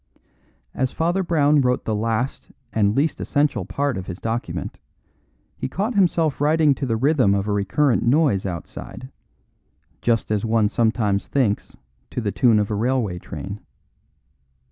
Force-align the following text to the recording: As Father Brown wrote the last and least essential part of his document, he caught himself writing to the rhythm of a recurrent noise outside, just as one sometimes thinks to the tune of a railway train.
As 0.73 0.91
Father 0.91 1.21
Brown 1.21 1.61
wrote 1.61 1.85
the 1.85 1.93
last 1.93 2.51
and 2.73 2.97
least 2.97 3.21
essential 3.21 3.65
part 3.65 3.97
of 3.97 4.07
his 4.07 4.17
document, 4.19 4.79
he 5.55 5.69
caught 5.69 5.93
himself 5.93 6.41
writing 6.41 6.73
to 6.73 6.87
the 6.87 6.95
rhythm 6.97 7.35
of 7.35 7.47
a 7.47 7.51
recurrent 7.51 8.01
noise 8.01 8.43
outside, 8.43 9.11
just 10.01 10.31
as 10.31 10.43
one 10.43 10.69
sometimes 10.69 11.27
thinks 11.27 11.77
to 12.09 12.19
the 12.19 12.31
tune 12.31 12.57
of 12.57 12.71
a 12.71 12.75
railway 12.75 13.19
train. 13.19 13.59